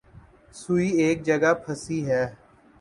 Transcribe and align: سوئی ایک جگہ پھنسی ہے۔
سوئی 0.59 0.87
ایک 1.01 1.17
جگہ 1.27 1.51
پھنسی 1.63 1.99
ہے۔ 2.09 2.23